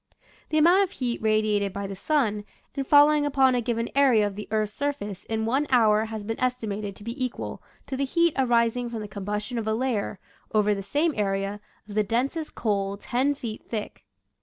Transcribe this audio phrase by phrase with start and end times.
[0.49, 4.35] The amount of heat radiated by the sun and falling upon a given area of
[4.35, 8.33] the earth's surface in one hour has been estimated to be equal to the heat
[8.35, 10.17] arising from the combustion of a layer,
[10.55, 14.03] over the same area, of the densest coal ten feet thick.